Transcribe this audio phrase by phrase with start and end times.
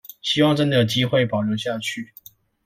[0.23, 2.11] 希望真的有機會保留下去